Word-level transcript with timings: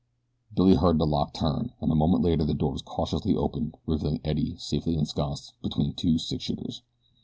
Billy 0.51 0.77
heard 0.77 0.97
the 0.97 1.05
lock 1.05 1.31
turn, 1.35 1.73
and 1.79 1.91
a 1.91 1.95
moment 1.95 2.23
later 2.23 2.43
the 2.43 2.55
door 2.55 2.71
was 2.71 2.81
cautiously 2.81 3.35
opened 3.35 3.77
revealing 3.85 4.19
Eddie 4.25 4.55
safely 4.57 4.95
ensconced 4.95 5.53
behind 5.61 5.95
two 5.95 6.17
six 6.17 6.43
shooters. 6.43 6.81